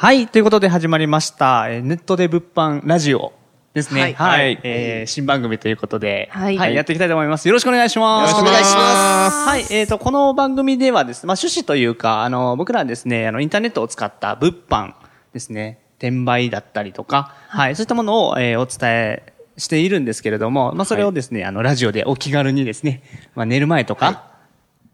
[0.00, 0.28] はい。
[0.28, 3.34] ということで始まりました、えーネットで物販ラジオ
[3.74, 4.00] ですね。
[4.00, 7.46] はいはいえー新番組ということで、はいやっていきたいと思います。
[7.48, 8.30] よろしくお願いします。
[8.30, 9.66] よろしくお願いしますはい。
[9.68, 14.94] えっ、と、この番組ではですね、まあ、趣旨というか、あの、僕らはですね、あの、インターネットを使った物販
[15.34, 17.76] ですね、転売だったりとか、はい。
[17.76, 23.02] そういったものを、えーお伝えしているんですけれども、まあ、それをですね、あの、ラジオでお気軽にですね、
[23.34, 24.30] まあ、寝る前とか、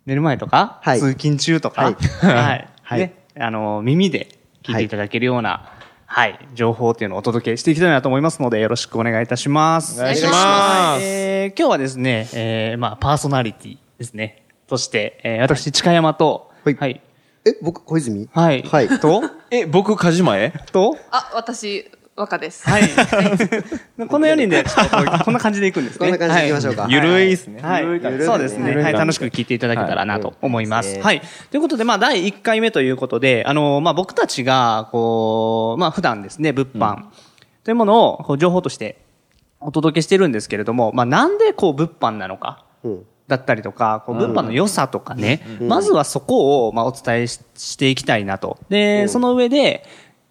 [0.04, 1.94] 寝る前とか、はい通勤中とか、はい
[2.26, 2.68] はい。
[2.82, 4.35] はいね、あの、耳で
[4.66, 5.72] 聞いていただけるような、
[6.06, 10.00] はい、情報っていうのをお届けしていきたいなと思いますので、よろしくお願いいたします。
[10.00, 14.44] お願いしますはいえー今日はですね、えー、まあ、パーソナリティですね。
[14.68, 17.00] そして、えー、私、近山と、はいはい。
[17.46, 18.28] え、僕、小泉？
[18.32, 18.62] はい。
[18.62, 20.52] はいと、え、僕、カジマへ？
[20.72, 22.66] と、あ、私、若です。
[22.66, 22.82] はい。
[24.08, 24.64] この4人で、
[25.22, 25.98] こんな感じでいくんですね。
[25.98, 27.60] こんな感じでいきましょうかはいゆるいっすね。
[27.60, 27.84] はい。
[28.24, 28.74] そうですね。
[28.74, 28.92] はい。
[28.94, 30.94] 楽しく聞いていただけたらなと思います。
[30.94, 31.22] はいはい。
[31.50, 37.04] ということで、まあ、第1回目ということで、あの、まあ、僕たちが、こう、まあ、普段ですね、物販
[37.64, 38.96] というものを、こう、情報として
[39.60, 42.64] お届けしてるんですけれども、まあ、なんで、こう、物販なのか。
[42.82, 43.06] うん。
[43.28, 48.58] だったりとか、こう物販の良さとかね、まずはそこを、まあ、お伝えししていきたいなと。
[48.68, 49.84] で、その上で、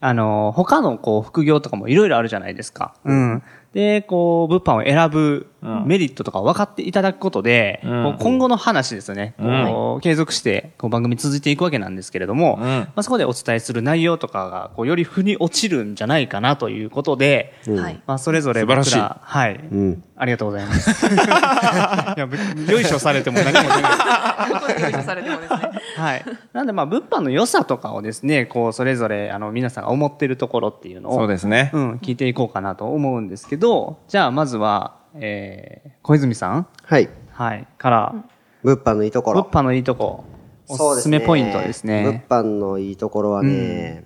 [0.06, 2.94] あの、他の、こう、副業とかもいろいろあるじゃないですか。
[3.06, 3.44] うん。
[3.74, 5.48] で、こう、物販を選ぶ
[5.86, 9.34] メリットとかを分かっていただくことで、うん今後の話ですよね。
[9.38, 18.02] こう継続して、こう、番組続いていくわけなんですけれども、うんまあ、そこでお伝えする内容とかが、こう、より腑に落ちるんじゃないかなということで、はい。
[18.06, 19.54] まあ、それぞれ僕ら、素晴らしいはい。
[19.56, 21.06] んありがとうございます。
[21.10, 21.18] い
[22.20, 22.38] や、ぶ
[22.72, 23.92] よいしょされても何も出ない。
[24.62, 25.60] これでされてもですね。
[25.96, 26.26] はい。
[26.54, 31.80] なんで、まあ、物販の良さとかをですね、こう、それぞれ、あの、皆さんが思ってるところっていうのを、そうですねう。
[31.80, 37.10] ん、聞いていこうかなと思うんですけど、じゃあ、まずは、えー、小泉さんはい。
[37.32, 37.68] はい。
[37.78, 38.16] から、
[38.64, 39.44] 物販のいいところ。
[39.44, 40.26] 物販のいいとこ、
[40.68, 42.24] おすすめポイントですね。
[42.30, 44.06] 物販のいいところはね、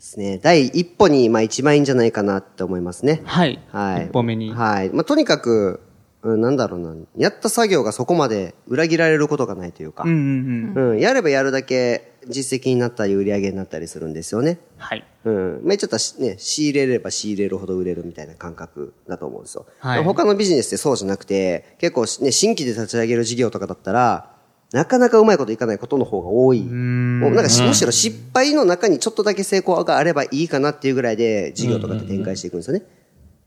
[0.00, 3.22] すね、第一歩に、まあ一番いいんじゃないかなって思いますね。
[3.24, 3.60] はい。
[3.70, 4.06] はい。
[4.06, 4.52] 一歩目に。
[4.52, 4.90] はい。
[4.90, 5.80] まあとにかく、
[6.22, 10.90] うん、なんだろうな、やった作業がそこまで裏切られることがないというか、うんうんうん。
[10.92, 14.58] うん、やればやるだけ実績になったり売り上げになったりするんですよね。
[14.76, 15.04] はい。
[15.24, 15.60] うん。
[15.64, 19.66] まあ、ちょっとしね、仕入れれば仕入れるほど売れるみたいな感覚だと思うんですよ。
[19.78, 24.30] はい他のビジネスってそうじゃなくて、結構ね、新規で立ち上げる事業とかだったら、
[24.72, 26.60] なかなかうまいこといかないことの方が多い。
[26.60, 32.80] もうなんかしむしろ失敗の中にちょっとだけ成功があればいいかなっていうぐらいで事業とかって展開していくんですよね。
[32.80, 32.86] うん、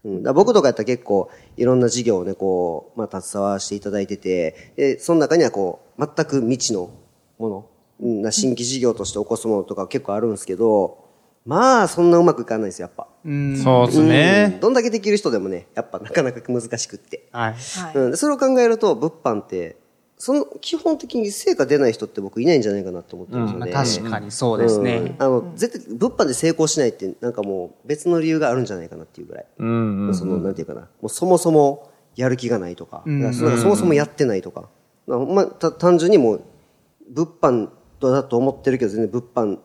[0.05, 6.89] だから僕とかやったら結構いろんな事業をね、こう、まあ、携わらせていただいてて、で、その中にはこう、全く未知の
[7.37, 7.69] もの、
[8.01, 11.03] うんな新規事業として起こすものとか結構あるんですけど、
[11.45, 13.07] まあ、そんなうまくいかないですよ、やっぱ。
[13.63, 14.57] そうですうんね。
[14.61, 17.29] どんだけできる人でもね、やっぱなかなか難しくって。
[17.31, 17.53] はい。
[17.53, 17.97] はい。
[17.97, 19.77] うん、でそれを考えると、物販って、
[20.23, 23.73] その、基本的に成果出ない人って僕いないんじゃないかなって思ってるんですよまあね。
[23.73, 25.17] 確かにそうですうんね。
[25.19, 29.45] あの、絶対、物販で成功しないって、なんかもう別の理由があるんじゃないかなっていうぐらい。
[29.57, 30.15] うんうん。
[30.15, 30.83] その、なんていうかな。
[30.83, 34.69] もうそもそもやる気がないとか、んだからそそもそもやってないとか。
[35.07, 36.41] まあ単純にもう、
[37.09, 37.69] 物販
[37.99, 39.59] だと思ってるけど、全然物販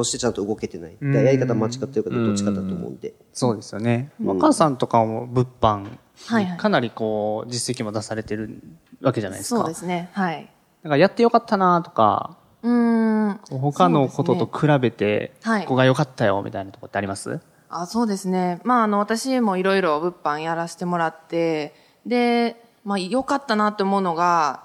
[0.00, 0.96] としてちゃんと動けてない。
[1.00, 3.14] でやり方間違ってるかどっちかだと思うんで。
[3.32, 4.10] そうですよね。
[4.22, 5.82] 若さんとかも物販、
[6.26, 8.62] はいはいかなりこう、実績も出されてる
[9.00, 9.60] わけじゃないですか。
[9.60, 10.10] そうですね。
[10.12, 10.50] はい。
[10.82, 13.40] だからやってよかったなとか、うーん。
[13.50, 17.40] 他のことと比べて、はいここが良かったよみたいなとこってあります？
[17.68, 18.60] あ、そうですね。
[18.64, 21.72] まあ、あの、私もいろいろ物販やらせてもらって、
[22.04, 24.64] で、まあ、良かったなって思うのが、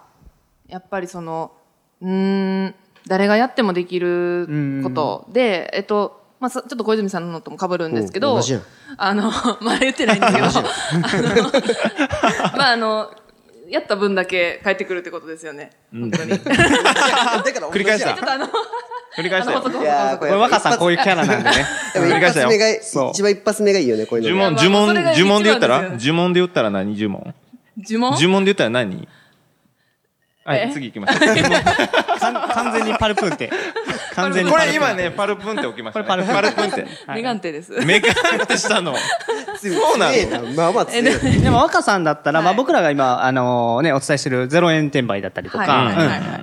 [0.67, 1.51] やっぱりその、
[2.01, 2.75] うーん、
[3.07, 5.27] 誰がやってもできること。
[5.31, 8.39] で、えっと、まあ、さちょっと小泉さんのとも被るんですけど、
[8.97, 9.31] あの、
[9.61, 10.63] まあ言ってないんだけど、あの、
[12.57, 13.11] まああの、
[13.69, 15.71] やった分だけ返ってくるってことですよね。
[15.91, 16.31] 本当に。
[16.39, 18.13] 繰り返した。
[18.13, 18.47] とあの、
[19.17, 19.51] 繰り返した。
[19.53, 19.81] よ。
[19.81, 21.65] いやーこれ若さんこういうキャラなんでね。
[21.95, 22.47] 繰り返したよ。
[22.47, 23.09] 発目が、そう。
[23.11, 24.69] 一番一発目がいいよね、こういう呪のね。
[24.69, 26.95] 文、呪文、呪文で言ったら呪文で言ったら何？
[26.95, 27.33] 呪文
[27.77, 28.11] 呪文？
[28.11, 29.07] 呪文で言ったら何？
[30.45, 30.71] はい、え？
[30.71, 31.19] 次行きましょう。
[32.53, 33.49] 完全にパルプンって。
[34.13, 36.05] 完全にこれ今ね、パルプンって置きましたね。
[36.07, 36.87] これパルプンパルプンって。
[37.15, 37.71] メガンテです。
[37.83, 38.93] メガンってしたの。
[39.57, 41.17] そうなの強えなまあまあ強いな。
[41.41, 45.65] でも若さんだったら、まあはい僕らが今、あのね、お伝えしてる0円転売だったりとか、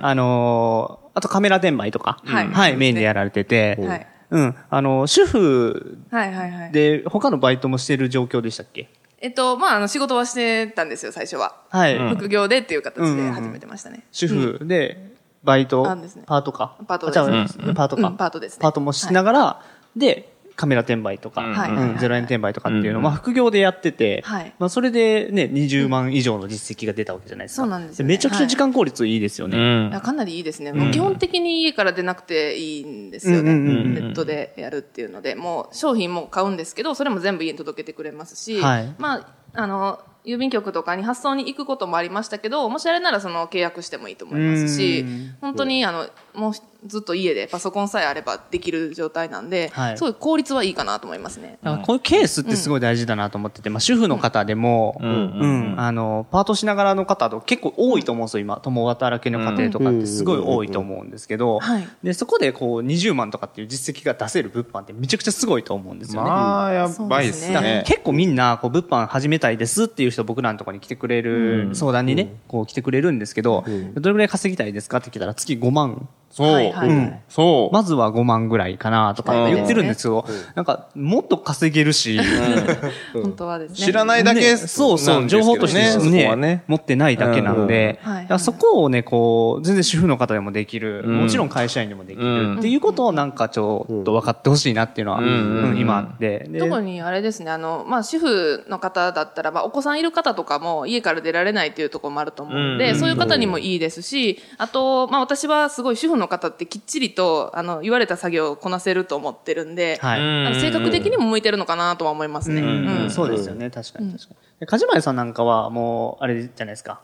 [0.01, 4.07] あのーあとカメラ転売とか、はいメインでやられてて、はい。
[4.31, 6.71] うん、あの、主婦はいはいはい。
[6.71, 8.89] で他のバイトもしてる状況でしたっけ？
[9.23, 11.55] えっと、まあ、あの、仕事はしてたんですよ、最初は。
[11.69, 11.97] はい。
[12.09, 14.03] 副業でっていう形で始めてましたね。
[14.11, 15.13] 主婦で、
[15.45, 16.23] バイト、あですね。
[16.25, 16.75] パートか。
[16.85, 18.17] パートですねパートか、うん。
[18.17, 18.57] パートですね。
[18.61, 19.61] パートもしながら、
[19.95, 24.53] で、カメラ転売とか、はいうんゼロ円転売とかっていうのを、うんまあ、副業でやってて、はい。
[24.59, 27.63] まあ、それでね、20万以上の実績が出たわけじゃないですか。
[27.63, 29.91] そうなんですめちゃくちゃ時間効率いいですよね。
[30.03, 30.73] かなりいいですね。
[30.73, 33.53] もう基本的に家から出なくていいんですよね。
[33.53, 38.95] ネットでやるっていうので、もう商品も買うんですけど、それも全部家に届けてくれますし、はい。
[38.97, 46.53] まあ、あの、郵便局とかに発送に行くこともありましたけど、もしあれならその契約してもいいと思いますしうん、本当にあの、もう
[46.85, 51.57] ずっと家でパソコンさえあればできる状態なんで、はいすごい効率はいいかなと思いますね。
[51.63, 58.57] だからこういうケースってすごい大事だなと思ってて、まあ、主婦の方でも、うんうんあの、パートしながらの方と結構多いと思うんですよ、今。
[58.57, 66.29] 共働きの家庭とかってすごい多いと思うんですけど、はいで、そこでこう20万とかっていう実績が出せる物販ってめちゃくちゃすごいと思うんですよね。
[66.29, 67.83] まあ、やばいですね。
[67.85, 73.63] 結構みんなこう物販始めたいですっていう人僕らのところに来てくれる、相談にね、こう来てくれるんですけど、
[73.95, 76.07] どれぐらい稼ぎたいですかって聞いたら月5万。
[76.33, 76.51] そう。
[76.51, 76.89] はいはい。
[76.89, 77.15] うん。
[77.29, 77.73] そう。
[77.73, 80.25] まずは5万ぐらいかなとか言ってるんですよ。
[80.55, 82.19] なんか、もっと稼げるし、
[83.13, 83.75] 本当はですね。
[83.77, 86.63] 知らないだけねそうそう、情報としてそこねはね。
[86.67, 88.11] 持ってないだけなので、うん。
[88.13, 91.21] はいだからそこをね、こう、全然主婦の方でもできる、うん。
[91.21, 92.55] もちろん会社員でもできうん。
[92.55, 95.25] るっていうことをなんかちょっと分かってほしいなっていうのは、うん。
[95.25, 95.77] うん。
[95.77, 96.47] 今あって。
[96.49, 102.99] で特にあれですね、あの、まあ、主婦の方だったら、まあ、お子さんいる方とかも家から出られないっていうところもあると思うので、うん。
[102.99, 110.19] そういう方にもいいですし、あと、まあ、私はすごい主婦の方ってきっちりと、あの、言われた作業をこなせると思ってるんで、はい。
[110.19, 112.61] あの性格的にも向いてるのかなとは思いますね。
[112.61, 114.35] うんうんそうですよね、確かに確かに。
[114.59, 117.01] で梶前さんなんかはもう、あれじゃないですか。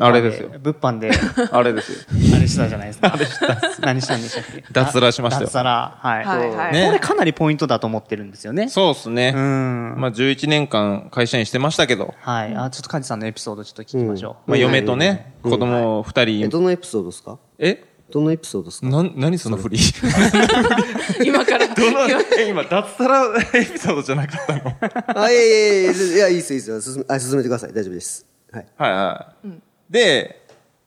[0.00, 1.08] あれですよ物販で、
[1.52, 1.98] あれですよ。
[2.36, 3.16] あれしたじゃないですか。
[3.80, 4.64] 何したんでしたっけ？
[4.72, 5.96] 脱サラしましたよ脱サラ。
[6.00, 6.24] はい。
[6.24, 8.68] はいはいねこれかなりポイントだと思ってるんですよね。
[8.68, 9.32] そうっすね。
[9.36, 9.94] うん。
[9.96, 12.56] まあ、11年間会社員してましたけど、はい。
[12.56, 14.50] あ、ちょっと梶さんのエピソードちょっと聞きましょう。
[14.50, 17.38] まあ、嫁とね、子供二え、人、どのエピソードですか？
[17.60, 17.84] え？
[18.14, 18.86] どのエピソードですか？
[18.86, 19.78] な、何その振り？
[21.24, 21.64] 今から。
[22.38, 25.20] え、今、脱サラエピソードじゃなかったの？
[25.20, 26.82] は いあ、いやいやいやいや、いいです、いいです。
[26.92, 27.72] 進めあ進めてください。
[27.72, 28.24] 大丈夫です。
[28.52, 28.66] はい。
[28.78, 29.48] はい。
[29.90, 30.40] で、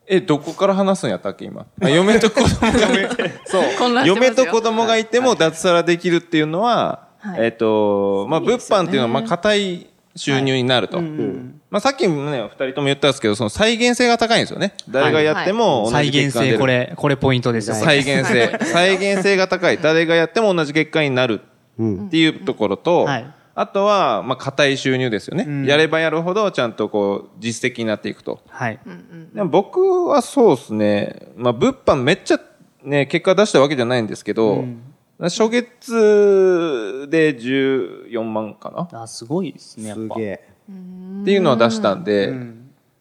[0.08, 1.66] え、どこから話すんやったっけ、今？
[1.82, 2.78] あ嫁と子供が、
[3.46, 9.88] そう混乱してますよ嫁と子供がいても脱サラできるっていうのは、はいえっと、まあ、物販っていうのは、まあ、硬い
[10.18, 10.98] 収入になると。
[10.98, 14.74] うんまあ、さっきもね、二人とも言ったんですけど、その再現性が高いんですよね。
[14.90, 16.60] 誰がやっても同再現性、じ結果が出る。
[16.60, 17.76] これ、これポイントですよ。
[17.76, 18.58] 再現性。
[18.62, 19.78] 再現性が高い。
[19.78, 21.42] 誰がやっても同じ結果になる
[21.80, 28.40] っていうところと、はいあとは、まあ、硬い収入ですよね、んやればやるほど、ちゃんとこう、実績になっていくと。
[28.48, 28.80] はい。
[29.34, 32.40] でも僕はそうですね、まあ、物販めっちゃ
[32.84, 34.64] ね、結果出したわけじゃないんですけど、
[35.20, 40.16] 初月で14万かなあ、すごいですね、やっぱ。
[40.16, 40.50] すげえ。
[41.22, 42.44] っていうのは出したんで、だか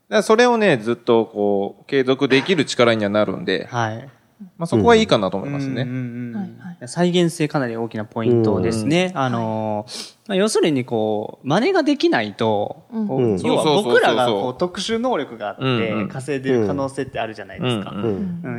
[0.08, 4.08] らそれをね、ずっとこう、継続できる力にはなるんで、はい。
[4.58, 5.82] まあ、そこはいいかなと思いますね。
[5.82, 5.94] うんうん
[6.28, 6.50] うんはい
[6.80, 6.88] はい。
[6.88, 9.12] 再現性かなり大きなポイントですね。
[9.14, 17.94] あのー、まあ、要するにこう、真似ができないと、要は僕らがこう特殊能力があって稼いでる可能性ってあるじゃないですか。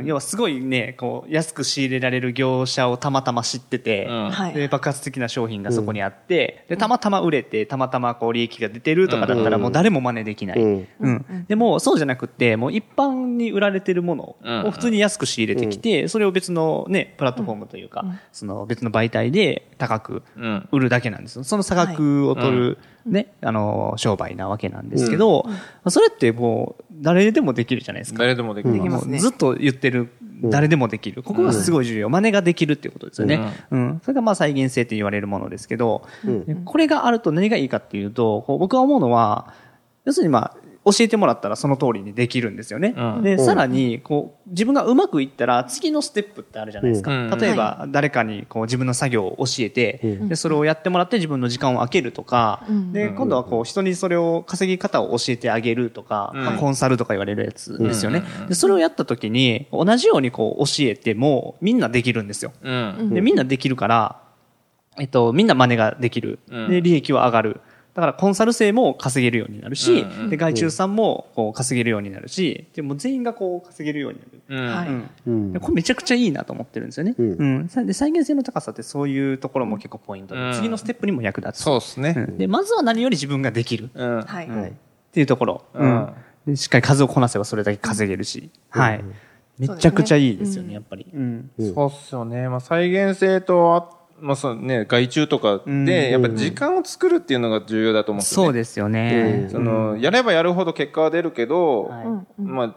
[0.04, 4.08] 要はすごいね、こう、安く仕入れられる業者をたまたま知ってて、
[4.54, 10.60] で、爆発的な商品がそこにあって、で、たまたま売れて、たまたまこう利益が出てるとかだったらもう誰も真似できない。
[10.60, 10.88] うん。
[11.00, 11.44] うん。
[11.48, 14.36] でも、そうじゃなくって、もう一般に売られてるもの
[14.66, 21.44] を普通に安く仕入れてきて、それを別のね、プラットフォームというか、その別の媒体で高くうん売るだけなんですよ。
[21.44, 25.46] その差額を取る、ね、あの、商売なわけなんですけど、
[25.88, 28.18] それってもう、誰でもできるじゃないですか。
[28.20, 28.74] 誰でもできる。
[28.74, 30.10] できますねずっと言ってる、
[30.44, 31.22] 誰でもできる。
[31.22, 32.08] ここがすごい重要。
[32.08, 33.40] 真似ができるっていうことですよね。
[33.70, 34.00] うん。
[34.02, 39.52] それがまあ再現性って言われるものですけど、でこれがあると何がいいかっていうと、こう僕は思うのは、
[40.04, 42.94] 要するにまあ、教えてもらったらその通りにできるんですよね。
[42.96, 47.10] うんで、さらに、こう、自分がうまくいったら次のステップってあるじゃないですか。
[47.10, 58.22] うん例えば、誰かにこう自分の作業を教えて、で、それをやってもらって自分の時間を空けるとか、で、今度はこう、人にそれを稼ぎ方を教えてあげるとか、うんまあコンサルとか言われるやつですよね。
[58.48, 62.52] で、それをやった時に、同じようにこう、教えても、みんなできるんですよ。
[62.62, 63.10] うん。
[63.14, 64.28] で、みんなできるから、
[64.98, 66.40] えっと、みんな真似ができる。
[66.50, 67.60] うんで、利益は上がる。
[67.98, 74.40] だから、コンサル生も稼げるようになるし、うんうんで、外注さんも、こう、稼げるようになるし、でも全員がこう、稼げるようになる。
[74.48, 74.74] うん。
[74.76, 74.88] はい
[75.26, 77.16] うんこれめちゃくちゃいいなと思ってるんですよね。
[77.18, 77.68] ううんん。
[77.68, 81.62] さで、再現性の高さってそういうところも結構ポイントで、うん次のステップにも役立つ。
[81.64, 82.14] そうですね。
[82.16, 83.86] うんで、まずは何より自分ができる。
[83.86, 84.22] っうん。
[84.22, 84.48] はい。
[84.48, 84.72] はい。
[85.10, 85.64] ていうところ。
[85.74, 86.08] うん
[86.46, 88.50] でしっかり数をこなせばそれだけ稼げるし。
[88.70, 88.98] はい。
[88.98, 89.02] っ
[89.58, 91.06] めちゃくちゃいいですよね、やっぱり。
[91.12, 91.50] うん。
[91.58, 92.48] そうっすよね。
[92.48, 98.46] まあ、再現性と、あまあ、そうね、外注とかで、やっぱ時間を作るっていうのが重要だと思うんですよね。
[98.46, 99.48] そうですよね。
[99.50, 102.02] その、やればやるほど結果は出るけど、は
[102.38, 102.74] いまあ、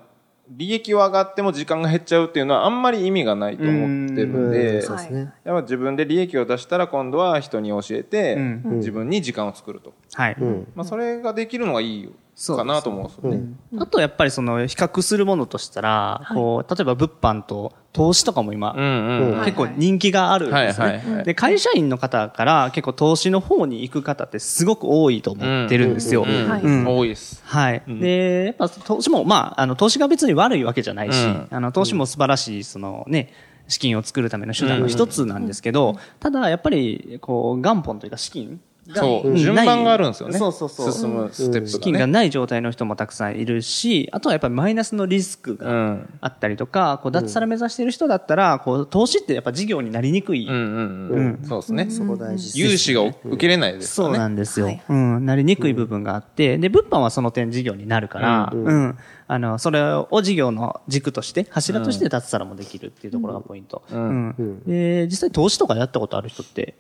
[0.50, 5.34] 利益は上がっても時間が減っちゃうっていうのはあんまり意味がないと思ってるんで、そうですね。
[5.46, 9.94] やっぱ自分で利益を出したら今度は人に教えて、ん自分に時間を作ると。
[10.14, 10.38] はい。
[10.76, 12.14] まあ、それができるのがいいそう
[12.48, 13.54] かなと思うんですよね。
[13.80, 19.46] あとやっぱりその比較するものとしたら、こう、例えば物販と投資とかも今、うんうん。
[19.46, 21.18] 結構人気があるんですはいはいはい。
[21.18, 26.26] ねで、会社員の方から結構投資の方に行く方ってすごく多いと思ってるんですよ。
[26.26, 27.42] 多いです。
[27.46, 27.84] はい。
[27.88, 33.34] で、やっぱ投資も、まあ、あの、投資が別に悪いわけじゃないし、うんあの、投資も素晴らしい、そのね、
[33.68, 38.58] 資金を作るための手段の一つなんですけど、ただやっぱり、こう、元本というか資金が
[38.94, 40.38] そう、順番があるんですよね。
[40.38, 40.92] そうそうそう。
[40.92, 42.02] 進むステップ資金がね。
[42.02, 46.14] がない状態の人もたくさんいるし、あとはやっぱりマイナスのリスクうがん。
[46.22, 50.48] あったりとか、こう脱サラ目指している人だったら、こう投資ってやっぱ事業になりにくい。
[50.48, 51.40] うんうんうん。
[51.44, 51.90] そうですね。
[51.90, 54.18] そこ大事融資が受けれないですかそう。
[54.18, 55.26] なんですよ、はいうん。
[55.26, 63.84] なりにくい部分があって、で、物販はその点事業になるから、うん、あの、それを事業の軸として、柱として脱サラもできるっていうところがポイント。
[63.92, 64.64] うん。
[64.66, 66.76] で、実際投資とかやったことある人って、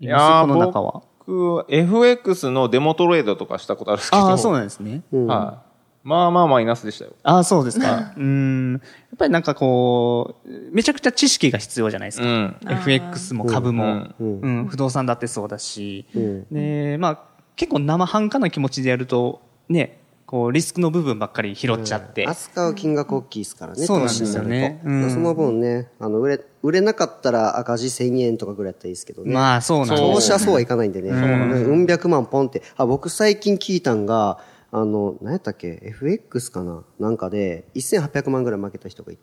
[0.00, 1.02] いやーこの中は。
[1.26, 4.22] 僕、FX のデモトレードとかしたことあるんですけど。
[4.22, 5.02] ああ、そうなんですね。
[5.12, 5.70] はい。
[6.02, 7.12] まあまあマイナスでしたよ。
[7.22, 8.14] ああ、そうですか。
[8.16, 8.72] うん。
[8.72, 8.80] やっ
[9.18, 12.26] ぱりなんかこう、めちゃくちゃ知識が必要じゃないですか。
[12.26, 12.56] うん。
[12.68, 16.06] FX も株も、ううん不動産だってそうだし、
[16.50, 17.20] で、まあ、
[17.56, 19.99] 結構生半可な気持ちでやると、ね、
[20.30, 22.24] こう、リスクの部分ばっかり拾っちゃって。
[22.24, 29.34] 扱う金額大きいですからね、そうなんですよねうんその分ね、あの、売れ、売れなかったら赤字1000円とかぐらいやったらいいですけどね。
[29.34, 31.10] まあ、そうなんです投資はそうはいかないんでね。
[31.10, 32.62] うん百万ポンって。
[32.76, 34.38] あ、僕最近聞いたんが、
[34.70, 39.22] あの、何やったっけ ?FX かななんかで、1800万ぐらい負けた人がいて。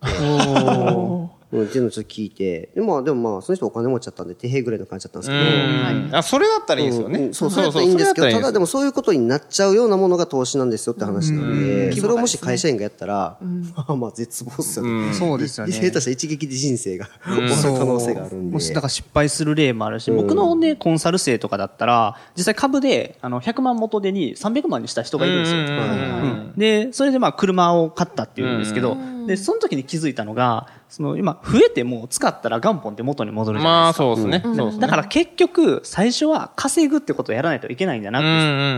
[1.51, 2.70] うん、っていうのをちょっと聞いて。
[2.75, 5.42] でも、でもまあ、その人お金持ちだったんで、手平ぐらいの感じだったんですけど。
[5.42, 6.16] うん。
[6.16, 7.20] あ、それだったらいいですよね。
[7.20, 7.34] うん。
[7.34, 13.38] そう、それだったらいいんですけど、ただでもそういうことになっちゃうようなものが投資なんですよって話なんで、それをもし会社員がやったら、
[13.75, 15.13] まあまあ絶望っすよね。
[15.13, 15.74] そうですよね。
[15.74, 18.54] 下手したら一撃で人生が終わる可能性があるんで。
[18.54, 25.60] もしだから失敗する例もあるし、僕のね、コンサル生とかだったら、実際株で、あの、100万元手に300万にした人がいるんですよ。
[25.60, 26.54] うん。
[26.58, 34.03] で、それでまあ、車を買ったっていうんですけど、で、その時に気づいたのが、その、今、増えても使ったら元本って元に戻るじゃないまあ、ですか。
[34.03, 34.41] そうですね。
[34.43, 34.81] そうですね。
[34.81, 38.19] だから結局、最初は稼ぐってことをやらないといけないんだな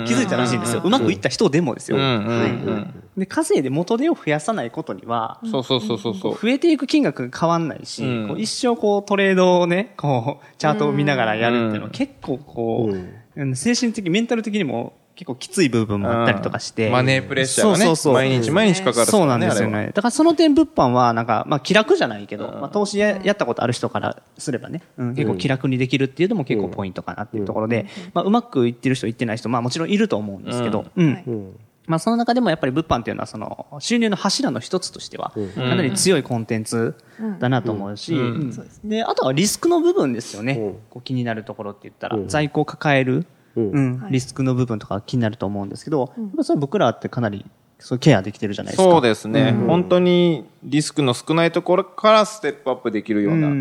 [0.03, 0.81] って気づいたらしいんですよ。
[0.83, 1.97] うまくいった人でもですよ。
[1.97, 2.41] うんうんう
[2.71, 3.03] ん。
[3.17, 6.37] で、稼いで元手を増やさないことには、そうそうそうそうそう。
[6.37, 16.89] 増えていく金額が変わんないし、うんこう一生こうトレードをね、こう、チャートを見ながらやるっていうのは結構こう、うん精神的、メンタル的にも結構きつい部分もあったりとかして。
[16.89, 17.83] マネープレッシャーがね。
[17.83, 18.13] そうそうそう。
[18.13, 19.88] 毎日毎日かかるそうなんですよね。
[19.88, 31.59] だからその点物販はなんか、まあ気楽じゃないけど、まあ投資ややったことある人からすればね、うん結構気楽にできるっていうのも結構ポイントかなっていうところで、まあうまくいってる人いってない人、まあもちろんいると思うんですけど、うん。
[31.85, 36.95] まあその中でもやっぱり物販っていうのはその収入の柱の一つとしては、かなり強いコンテンツ
[37.39, 38.53] だなと思うし、うん。
[38.85, 40.75] で、あとはリスクの部分ですよね。
[40.89, 47.45] こう気になるところって言ったら、在庫を抱える、うんリスクの部分とか気になると思うんですけど、やっぱそれ僕らってかなり
[47.79, 48.83] そうケアできてるじゃないですか。
[48.83, 49.51] そうですね。
[49.51, 53.53] 本当にリスクの少ないところからステップアップできるような、うん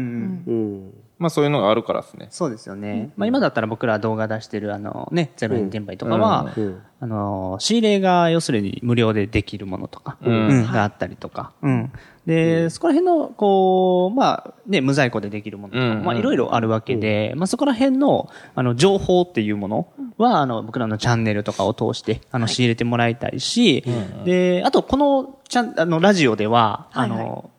[0.47, 0.95] うん。
[1.19, 2.29] まあそういうのがあるからですね。
[2.31, 3.11] そうですよね。
[3.17, 6.53] まあ今だったら僕ら動画出してるあのね、ゼロ円転売とかは、
[7.01, 10.67] あの、仕入れが要するに無料でできるものとか、うん。
[10.71, 11.93] があったりとか、うん。
[12.27, 16.05] で、そこら辺の、こう、まあね、無在庫でできるものとかも、うん。
[16.05, 23.83] まあいろいろあるわけで、まあそこら辺の、あの、情報っていうものは、あの、僕らのチャンネルとかを通して、あの、仕入れてもらいたいし、
[24.25, 27.09] で、あとこの、ちゃん、あの、ラジオでは、あはい。
[27.11, 27.51] の、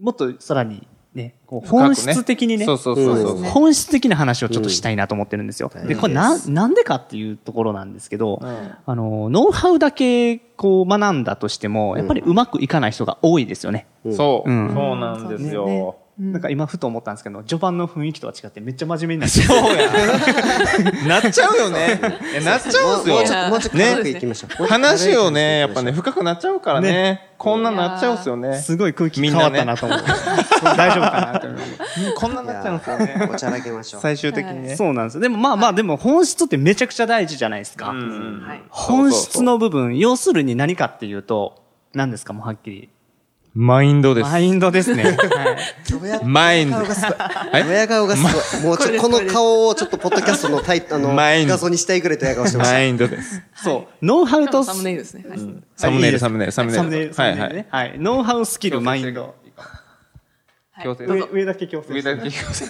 [0.00, 0.86] もっとさらに
[1.18, 3.42] ね、こう本質的にね、そうそうそうそう。
[3.42, 5.70] 本質的な話をちょっとしたいなと思ってるんですよ。
[5.86, 8.40] で、これな、なんでかっていうところなんですけど、
[8.86, 13.86] あの、ノウハウだけこう学んだとしても、やっぱりうまくいかない人が多いですよね。
[14.12, 14.74] そう、うん。
[14.74, 15.96] そうなんですよ。
[16.18, 19.46] なんか今ふと思ったんですけど、序盤の雰囲気とは違ってめっちゃ真面目になっちゃう。
[19.46, 19.88] そうや。
[21.06, 22.00] なっちゃうよね。
[22.32, 24.66] いやなっちゃうんすよもうちょっと、もうちょっと軽くいきましょう。
[24.66, 27.28] 話をね、やっぱね、深くなっちゃうからね。
[27.38, 28.58] こんななっちゃうんすよね。
[28.58, 30.06] すごい空気変わったなと思って。
[30.76, 31.64] 大丈夫かなと思って。
[32.16, 33.28] こんななっちゃうんすよね。
[33.32, 34.00] おちゃらけましょう。
[34.00, 34.74] 最終的にね。
[34.74, 35.20] そうなんですよ。
[35.20, 37.86] でもまあまあ、でも本質ってめちゃくちゃ大事じゃないですか。
[37.86, 37.92] は
[38.56, 38.62] い。
[38.70, 41.62] 本質の部分、要するに何かっていうと、
[41.94, 42.88] 何ですかもうはっきり。
[43.60, 44.30] マインドです。
[44.30, 45.02] マインドですね。
[45.10, 46.24] はい。
[46.24, 46.86] マインド顔。
[46.86, 47.64] がすごい。
[47.64, 48.28] ドヤ顔がすご
[48.60, 48.62] い。
[48.62, 52.82] もうちょっとこの顔をちょっとポッドキャストのタイあの、マインド画像にしたいぐらいドヤ顔してましたマ。
[52.82, 53.42] インドです。
[53.56, 54.06] そう。
[54.06, 55.24] ノウハウと、サムネイルですね。
[55.28, 55.40] はい
[55.74, 56.82] サムネイル、はいサムネイル、サムネイル。
[56.82, 57.66] サムネイル、サムネイルはいね。
[57.68, 57.94] はい。
[57.98, 59.22] ノウハウスキル、マインド。
[59.22, 59.32] はい
[60.80, 62.66] 強制上だけ強制上だけ強制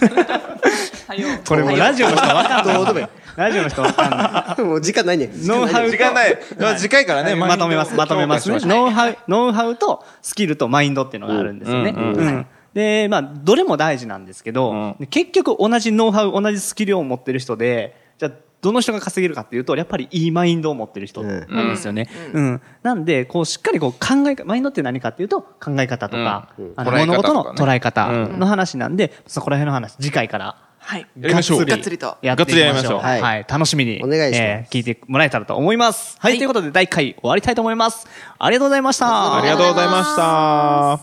[1.47, 3.09] これもうラジオの人わかんない。
[3.35, 4.61] ラジオの人わかんない。
[4.63, 5.29] もう時間ないね。
[5.33, 6.37] ノウハウ時間ない。
[6.59, 8.49] まあ次回からね、まとめます、まとめます。
[8.49, 11.93] ノウハウ、ノウハウとスキルとマインドっていうのがあるんですよね。
[11.95, 22.09] うんうんうんで、まあ、どれも大事なんですけど、結局同じノウハウ、同じスキルを持ってる人で、じゃあ、どの人が稼げるかっていうと、やっぱりいいマインドを持ってる人なんですよね。
[22.33, 22.61] うん。
[22.83, 31.05] なんで、こう、しっかりこう考え、マインドって何かっていうと、考え方とか、物事の捉え方の話なんで、そこら辺の話、次回からはい。
[31.19, 32.55] やりましょうががっつりとやっていきましょう。
[32.55, 36.17] がっつりやりましょうはい、はい楽しみに、お願いしますえー聞いてもらえたらと思います。
[36.17, 38.07] はい、はいということで第1回終わりたいと思います。
[38.39, 39.37] ありがとうございました。
[39.37, 40.99] ありがとうございました。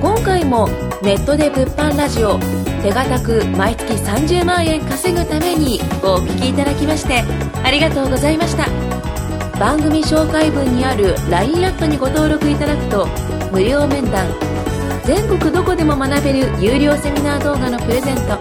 [0.00, 0.68] 今回も
[1.02, 2.38] ネットで物販ラジオ
[2.84, 7.24] 手堅く毎月30万円稼ぐためにお聞きいただきまして
[7.64, 8.66] ありがとうございました
[9.58, 13.08] 番組紹介文にある LINE アットにご登録いただくと
[13.50, 14.55] 無料面談
[15.06, 18.38] 全国どこでも学べる有料セミナー動画のプレゼント。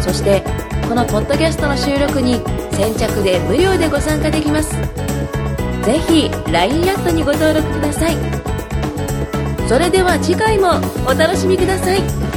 [0.00, 0.44] そして
[0.88, 2.40] このポッドキャストの収録に
[2.70, 4.76] 先着で無料でご参加できます。
[5.82, 8.16] 是非 LINE アットにご登録ください。
[9.68, 12.27] それでは次回もお楽しみください。